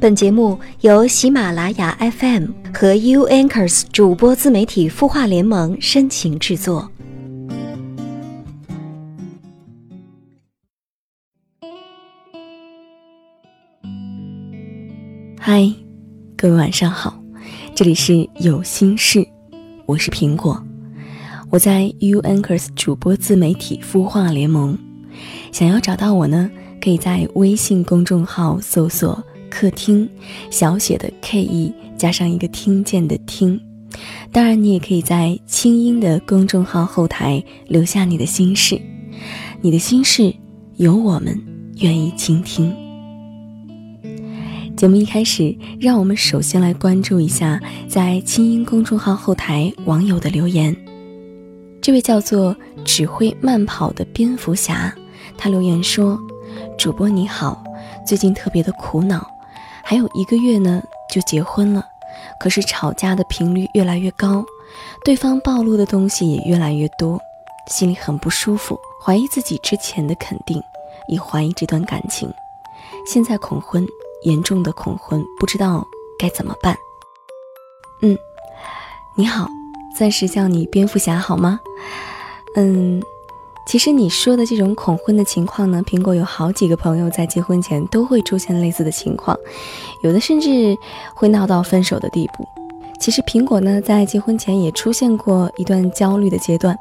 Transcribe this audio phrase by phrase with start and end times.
[0.00, 6.90] 本节目由喜马拉雅 FM 和 U Anchors 主播自媒体孵化联盟深情制作。
[15.38, 15.70] 嗨，
[16.34, 17.22] 各位晚上好，
[17.74, 19.22] 这里是有心事，
[19.84, 20.64] 我是苹果，
[21.50, 24.78] 我在 U Anchors 主播自媒体孵化联盟。
[25.52, 29.22] 想要找到我呢，可以在微信公众号搜索。
[29.50, 30.08] 客厅，
[30.50, 33.60] 小写的 K E 加上一个听见的听，
[34.32, 38.80] 当然你也可以在清音的公众号后台留下你的心事，
[39.60, 40.32] 你的心事
[40.76, 41.38] 有我们
[41.76, 42.74] 愿意倾听。
[44.76, 50.74] 节目一开始，让我们首先来关注一下在清音公众号后台网友的留言。
[51.82, 54.94] 这位叫做只会慢跑的蝙蝠侠，
[55.36, 56.18] 他留言说
[56.78, 57.62] ：“主播你好，
[58.06, 59.26] 最近特别的苦恼。”
[59.90, 60.80] 还有一个月呢，
[61.12, 61.84] 就结婚了，
[62.38, 64.46] 可是吵架的频率越来越高，
[65.04, 67.20] 对方暴露的东西也越来越多，
[67.66, 70.62] 心里很不舒服，怀疑自己之前的肯定，
[71.08, 72.32] 也怀疑这段感情，
[73.04, 73.84] 现在恐婚，
[74.22, 75.84] 严重的恐婚，不知道
[76.16, 76.76] 该怎么办。
[78.00, 78.16] 嗯，
[79.16, 79.48] 你好，
[79.98, 81.58] 暂时叫你蝙蝠侠好吗？
[82.54, 83.02] 嗯。
[83.70, 89.38] 其实你说的这种恐婚的情况呢，苹果有好几个朋友在结婚前都会出现类似的情况，
[90.02, 90.76] 有的甚至
[91.14, 92.44] 会闹到分手的地步。
[92.98, 96.76] 其实苹果呢，在结婚前也出现过一段焦虑的阶段，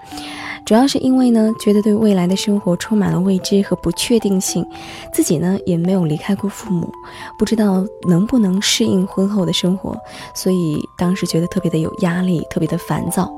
[0.65, 4.65] 主要是因为呢，觉得对未来的生活充满了未知和不确定性，
[5.13, 6.91] 自己呢也没有离开过父母，
[7.37, 9.95] 不知道能不能适应婚后的生活，
[10.33, 13.31] 所以当时觉得特别的有压力，特别的烦躁。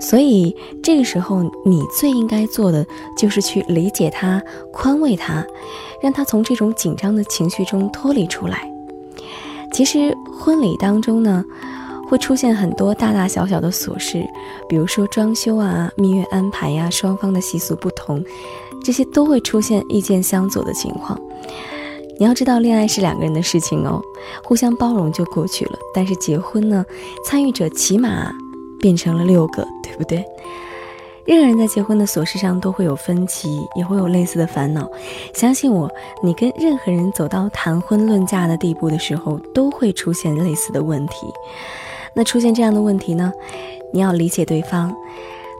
[0.00, 5.44] 所以这个时候，你最应该做的就是去理解他、宽慰他，
[6.02, 8.70] 让他从这种紧张的情绪中脱离出来。
[9.72, 11.44] 其实婚礼当中呢，
[12.08, 14.24] 会出现很多大大小小的琐事，
[14.68, 18.22] 比如说装修啊、蜜月安排呀、双方的习俗不同，
[18.84, 21.18] 这些都会出现意见相左的情况。
[22.18, 24.00] 你要知道，恋爱是两个人的事情哦，
[24.42, 25.78] 互相包容就过去了。
[25.92, 26.84] 但是结婚呢，
[27.24, 28.32] 参与者起码。
[28.80, 30.24] 变成了六个，对不对？
[31.24, 34.88] 任何人在结婚的琐事上都会有分歧，也会有类似的烦恼。
[35.34, 35.90] 相信我，
[36.22, 41.26] 你跟任何人走到谈婚论嫁的地步的时候，都会出现类似的问题。
[42.14, 43.32] 那出现这样的问题呢，
[43.92, 44.94] 你要理解对方，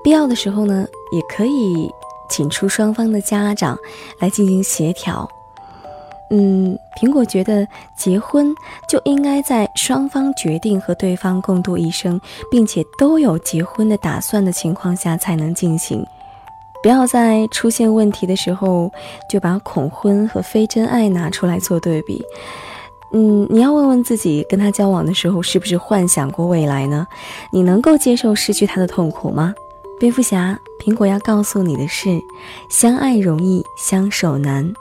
[0.05, 1.91] 必要的时候呢，也可以
[2.31, 3.77] 请出双方的家长
[4.21, 5.29] 来进行协调。
[6.31, 7.67] 嗯，苹果觉得
[7.97, 8.53] 结婚
[8.89, 12.21] 就应该在双方决定和对方共度一生，
[12.51, 16.05] 并且都有结婚的打算的情况下才能进行，
[16.83, 18.91] 不要在出现问题的时候
[19.31, 22.25] 就把恐婚和非真爱拿出来做对比。
[23.13, 27.07] 嗯，你要问问自己，跟他交往的时候是不是幻想过未来呢？
[27.53, 29.55] 你能够接受失去他的痛苦吗？
[30.01, 32.21] 蝙蝠侠，苹果要告诉你的是，
[32.69, 34.75] 相爱容易，相守难。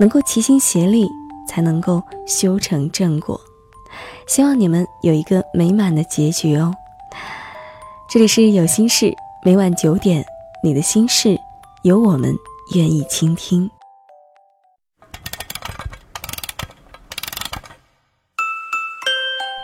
[0.00, 1.06] 能够齐心协力，
[1.46, 3.38] 才能够修成正果。
[4.26, 6.74] 希望你们有一个美满的结局哦。
[8.08, 10.24] 这里是有心事，每晚九点，
[10.64, 11.38] 你的心事
[11.82, 12.34] 有我们
[12.74, 13.70] 愿意倾听。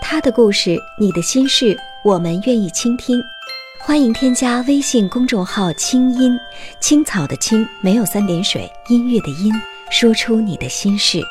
[0.02, 1.74] 他的故事，你的心事，
[2.04, 3.18] 我们愿意倾听。
[3.80, 6.38] 欢迎添加微信公众号“清音
[6.78, 9.50] 青草”的青，没有三点水，音乐的音。
[9.90, 11.22] 说出你的心事。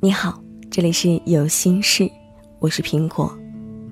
[0.00, 2.10] 你好，这里是有心事，
[2.58, 3.36] 我是苹果。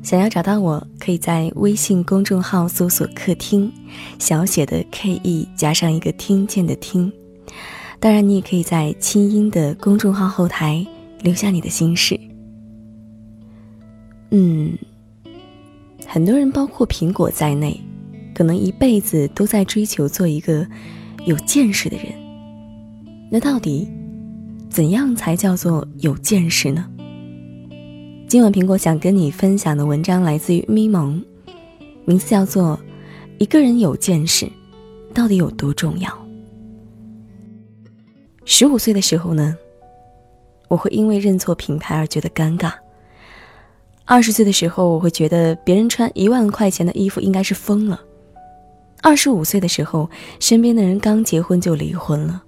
[0.03, 3.71] 想要找到我，可以在微信公众号搜索“客厅”，
[4.19, 7.13] 小写的 K E 加上一个听见的听。
[8.01, 10.85] 当然，你也可以在清音的公众号后台
[11.21, 12.19] 留下你的心事。
[14.37, 14.77] 嗯，
[16.09, 17.81] 很多人，包括苹果在内，
[18.35, 20.67] 可能一辈子都在追求做一个
[21.25, 22.07] 有见识的人。
[23.31, 23.89] 那到底
[24.69, 26.85] 怎样才叫做有见识呢？
[28.27, 31.23] 今晚苹果想跟你分享的文章来自于咪蒙，
[32.05, 32.77] 名字叫做
[33.39, 34.51] 《一个人有见识
[35.15, 36.11] 到底有多重要》。
[38.45, 39.57] 十五岁的时候呢，
[40.67, 42.73] 我会因为认错品牌而觉得尴尬。
[44.07, 48.01] 二十岁的时候，我会觉得别人穿一万块钱的衣服应该是疯了。
[49.03, 50.09] 二十五岁的时候，
[50.41, 52.43] 身边的人刚结婚就离婚了。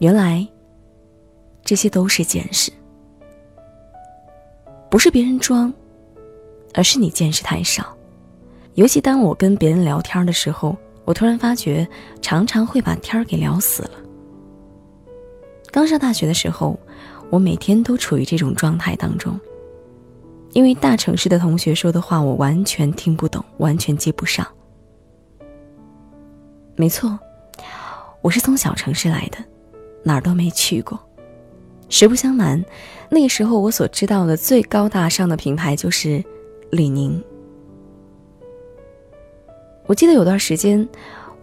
[0.00, 0.46] 原来，
[1.64, 2.70] 这些都是见识，
[4.90, 5.72] 不是别人装，
[6.74, 7.96] 而是你见识太少。
[8.74, 10.76] 尤其当我跟别人聊天的时候，
[11.06, 11.88] 我突然发觉
[12.20, 13.92] 常常会把天儿给聊死了。
[15.70, 16.78] 刚上大学的时候，
[17.30, 19.38] 我每天都处于这种状态当中，
[20.56, 24.46] 因为大城市的同学说的话我完全听不懂，完全接不上。
[26.74, 27.18] 没错，
[28.22, 29.36] 我是从小城市来的，
[30.02, 30.98] 哪儿都没去过。
[31.90, 32.64] 实不相瞒，
[33.10, 36.24] 那个时候我所知道的最高大上的品牌就是
[36.70, 37.22] 李宁。
[39.84, 40.88] 我记得有段时间，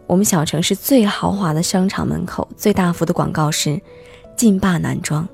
[0.07, 3.79] 我们小城市最豪华的商场门口最大幅的广告是
[4.35, 5.29] “劲霸男装”，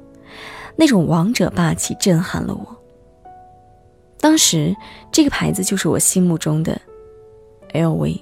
[0.75, 2.78] 那种王者霸气震撼了我。
[4.19, 4.75] 当时
[5.11, 6.79] 这个牌子就是我心目中的
[7.73, 8.21] LV。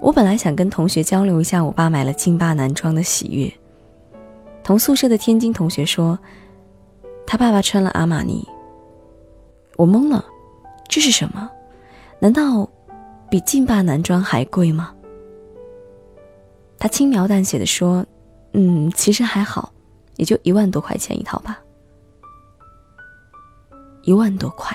[0.00, 3.52] 我本来想跟同学交流一下我爸买了劲霸男装的喜悦，
[4.62, 6.18] 同宿舍的天津同学说，
[7.26, 8.46] 他爸爸穿了阿玛尼。
[9.76, 10.24] 我懵了，
[10.88, 11.50] 这是什么？
[12.20, 12.68] 难道
[13.28, 14.94] 比劲霸男装还贵吗？
[16.78, 18.06] 他轻描淡写的说
[18.52, 19.72] ：“嗯，其实还好，
[20.16, 21.58] 也就一万多块钱一套吧。”
[24.06, 24.74] 一万多块。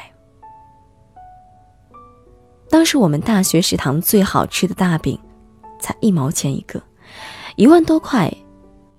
[2.69, 5.19] 当时我们大学食堂最好吃的大饼，
[5.79, 6.81] 才一毛钱一个，
[7.55, 8.31] 一万多块，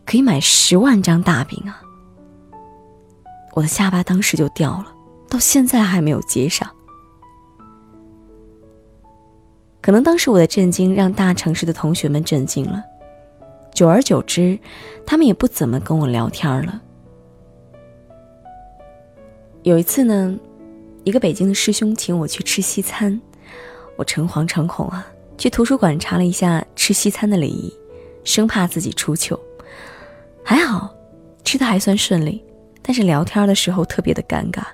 [0.05, 1.81] 可以买十万张大饼啊！
[3.53, 4.87] 我的下巴当时就掉了，
[5.29, 6.69] 到现在还没有接上。
[9.81, 12.83] 可能当时我的震惊让大城市的同学们震惊了，
[13.75, 14.59] 久而久之，
[15.07, 16.81] 他们也不怎么跟我聊天了。
[19.63, 20.37] 有一次呢，
[21.05, 23.21] 一个北京的师兄请我去吃西餐，
[23.97, 25.07] 我诚惶诚恐啊，
[25.39, 27.73] 去图书馆查了一下吃西餐的礼仪，
[28.25, 29.39] 生怕自己出糗。
[30.45, 30.93] 还好，
[31.45, 32.45] 吃的还算顺利，
[32.83, 34.65] 但是聊天的时候特别的尴尬。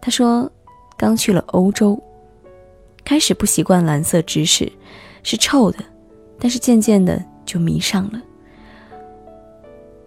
[0.00, 0.50] 他说，
[0.96, 2.02] 刚去了欧洲。
[3.04, 4.70] 开始不习惯蓝色芝士，
[5.22, 5.78] 是臭的，
[6.38, 8.20] 但是渐渐的就迷上了。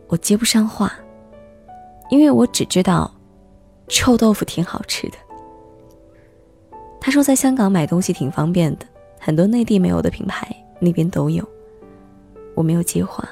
[0.08, 0.94] 我接不上话，
[2.12, 3.12] 因为我只知道
[3.92, 5.18] 臭豆腐挺好吃的。
[7.00, 8.86] 他说在香港买东西挺方便的，
[9.20, 10.48] 很多内地没有的品牌
[10.80, 11.48] 那边都有。
[12.56, 13.28] 我没有接话。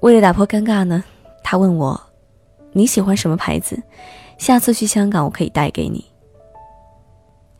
[0.00, 1.04] 为了打破尴尬呢，
[1.44, 2.00] 他问我
[2.72, 3.80] 你喜欢什么牌子？
[4.38, 6.02] 下次去香港我可以带给你。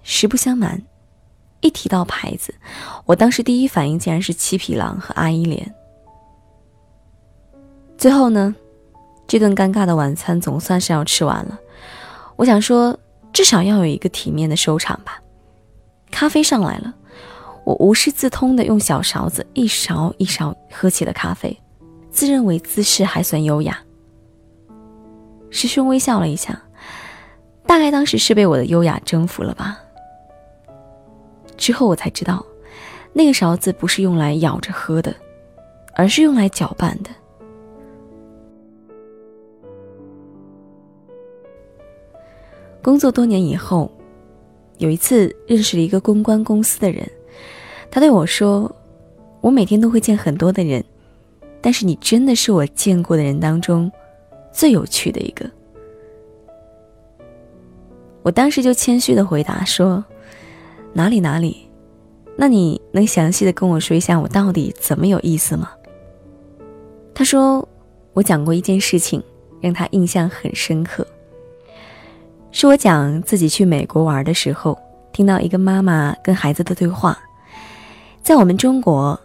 [0.03, 0.83] 实不相瞒，
[1.61, 2.55] 一提到牌子，
[3.05, 5.75] 我当时第一反应竟然是七匹狼和阿依莲。
[7.99, 8.55] 最后呢，
[9.31, 11.57] 这顿尴尬的晚餐总算是要吃完了。
[12.35, 12.99] 我想说，
[13.33, 15.23] 至少要有一个体面的收场吧。
[16.11, 16.93] 咖啡上来了，
[17.65, 21.57] 我无师自通的用小勺子一勺一勺喝起了咖啡，
[22.11, 23.79] 自认为姿势还算优雅。
[25.49, 26.61] 师兄微笑了一下，
[27.69, 29.79] 大概当时是被我的优雅征服了吧。
[31.57, 32.45] 之后我才知道，
[33.13, 35.15] 那个勺子不是用来舀着喝的，
[35.95, 37.11] 而是用来搅拌的。
[42.83, 43.91] 工作多年以后，
[44.79, 47.09] 有一次认识了一个公关公司的人，
[47.91, 48.75] 他对我说
[49.41, 50.85] ：“我每天都会见很多的人，
[51.61, 53.91] 但是你真的是我见过的人当中
[54.53, 55.49] 最有趣的一个。”
[58.23, 60.05] 我当时就谦虚的回答说。
[60.93, 61.69] 哪里哪里？
[62.35, 65.71] 那你能详细的跟我说一下我到底怎么有意思吗？
[67.15, 67.69] 他说，
[68.13, 69.23] 我讲过一件事情，
[69.61, 71.07] 让他印象很深刻。
[72.53, 74.79] 是我讲自己去美国玩的时候，
[75.13, 77.17] 听到一个妈妈跟孩子的对话。
[78.23, 79.19] 在我们中国，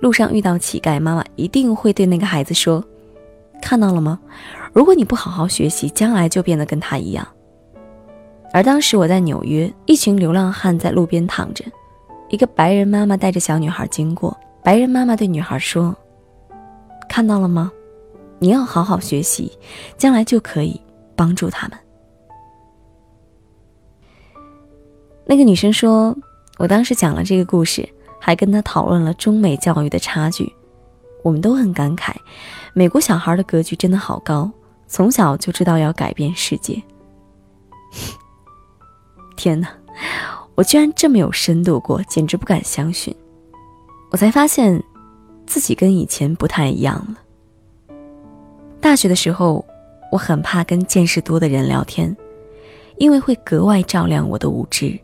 [0.00, 2.82] 路上遇到乞丐，妈妈一定会对那个孩子说
[3.60, 4.18] ：“看到了吗？
[4.72, 7.26] 如果你不好好学习，将来就变得跟他一样。”
[8.52, 11.64] 而当时我在纽约，一群流浪汉在路边躺着，
[12.30, 14.36] 一个白人妈妈带着小女孩经过。
[14.64, 15.94] 白人妈妈对女孩说
[17.08, 17.70] ：“看到了吗？
[18.38, 19.52] 你要好好学习，
[19.98, 20.80] 将来就可以
[21.14, 21.78] 帮助他们。”
[25.30, 26.12] 那个女生说
[26.58, 30.52] ：“我当时讲了这个故事，还跟她讨论了中美教育的差距。
[31.22, 32.12] 我们都很感慨，
[32.74, 34.50] 美国小孩的格局真的好高，
[34.88, 36.82] 从小就知道要改变世界。
[39.38, 39.68] ”天哪，
[40.56, 43.14] 我居然这么有深度过，简直不敢相信！
[44.10, 44.82] 我才发现，
[45.46, 47.94] 自己跟以前不太一样了。
[48.80, 49.64] 大学的时候，
[50.10, 52.16] 我很怕跟见识多的人聊天，
[52.96, 54.98] 因为会格外照亮我的无知。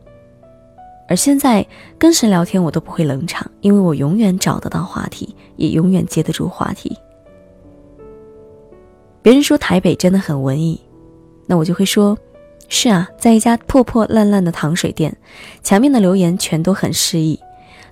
[1.07, 1.65] 而现在
[1.97, 6.95] 跟谁聊天，我都不会冷场，因为我永远找得到话题，也永远接得住话题。
[9.21, 10.79] 别人说台北真的很文艺，
[11.45, 12.17] 那我就会说。
[12.69, 15.15] 是啊，在一家破破烂烂的糖水店，
[15.63, 17.39] 墙面的留言全都很诗意，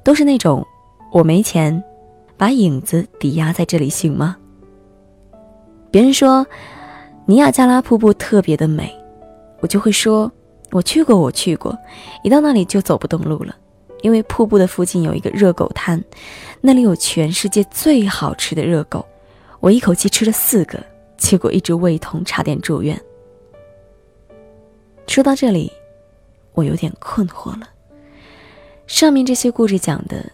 [0.04, 0.68] 都是那种
[1.14, 1.82] “我没钱，
[2.36, 4.36] 把影子抵押在这里行吗？”
[5.90, 6.46] 别人说
[7.26, 8.94] 尼亚加拉瀑布特别的美，
[9.62, 10.30] 我就会说
[10.76, 11.74] ：“我去过，我去过，
[12.22, 13.56] 一到那里就走不动路了，
[14.02, 16.04] 因为瀑布的附近有一个热狗摊，
[16.60, 19.06] 那里有全世界最好吃的热狗，
[19.62, 20.78] 我一口气吃了四个，
[21.16, 23.02] 结果一直胃痛，差点住院。”
[25.08, 25.72] 说到这里，
[26.52, 27.70] 我有点困惑了。
[28.86, 30.30] 上面这些故事讲的，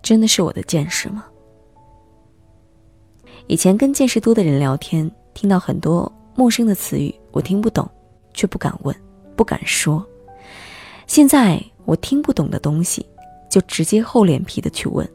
[0.00, 1.26] 真的是我的见识吗？
[3.46, 7.86] 以前跟见识多的人聊天，听到很多陌生的词语，我听不懂，
[8.32, 8.96] 却不敢问，
[9.36, 10.04] 不敢说。
[11.06, 13.06] 现在我听不懂的东西，
[13.48, 15.08] 就直接厚脸皮的去问：“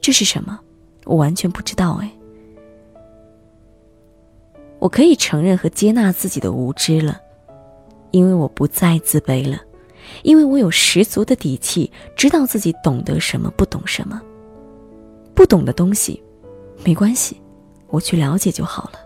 [0.00, 0.58] 这是什么？”
[1.04, 2.00] 我完全不知道。
[2.02, 2.10] 哎，
[4.78, 7.20] 我可以承认和接纳自己的无知了。
[8.10, 9.60] 因为我不再自卑了，
[10.22, 14.20] 因为我有十足的底气，知道自己懂得什么，不懂什么。
[15.34, 16.22] 不懂的东西，
[16.84, 17.40] 没关系，
[17.88, 18.98] 我去了解就好了。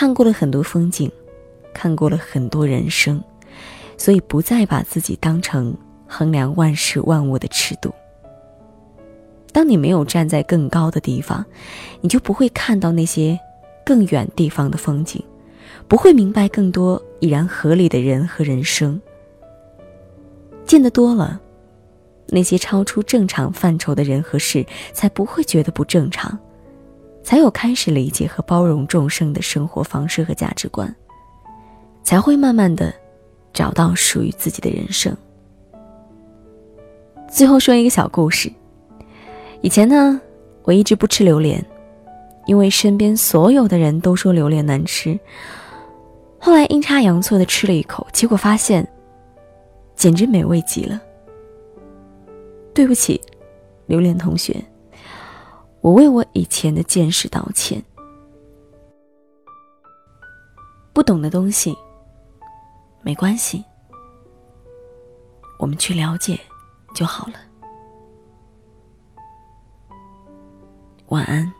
[0.00, 1.12] 看过了很多风景，
[1.74, 3.22] 看过了很多人生，
[3.98, 5.76] 所以不再把自己当成
[6.06, 7.92] 衡量万事万物的尺度。
[9.52, 11.44] 当你没有站在更高的地方，
[12.00, 13.38] 你就不会看到那些。
[13.84, 15.22] 更远地方的风景，
[15.86, 18.98] 不会明白更多已然合理的人和人生。
[20.64, 21.38] 见得多了，
[22.28, 24.64] 那些超出正常范畴的人和事，
[24.94, 26.38] 才不会觉得不正常，
[27.22, 30.94] 才有开始理解和包容众生的生活方式和价值观，
[32.02, 32.92] 才会慢慢的
[33.52, 35.16] 找到属于自己的人生。
[37.30, 38.52] 最后说一个小故事，
[39.60, 40.20] 以前呢，
[40.62, 41.64] 我一直不吃榴莲。
[42.46, 45.16] 因为身边所有的人都说榴莲难吃，
[46.38, 48.84] 后来阴差阳错的吃了一口，结果发现
[49.94, 51.00] 简直美味极了。
[52.74, 53.20] 对不起，
[53.86, 54.56] 榴莲同学，
[55.80, 57.82] 我为我以前的见识道歉。
[60.92, 61.76] 不懂的东西
[63.02, 63.64] 没关系，
[65.58, 66.38] 我们去了解
[66.94, 67.34] 就好了。
[71.08, 71.59] 晚安。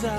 [0.00, 0.10] 都在。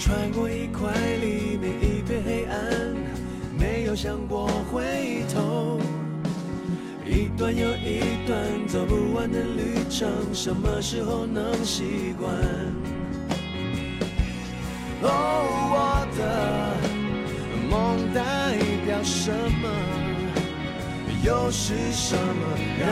[0.00, 2.96] 穿过一块黎明，一片黑暗，
[3.58, 5.78] 没有想过回头。
[7.06, 12.32] 一段又一段走不完的旅程，什么时候能习惯？
[15.02, 15.06] 哦，
[15.74, 15.76] 我
[16.16, 16.20] 的
[17.70, 18.18] 梦代
[18.84, 19.68] 表什么？
[21.24, 22.22] 又是什么
[22.80, 22.88] 让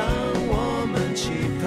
[0.49, 1.31] 我们期
[1.63, 1.65] 盼？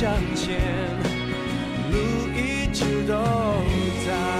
[0.00, 0.58] 向前，
[1.92, 3.12] 路一直都
[4.06, 4.39] 在。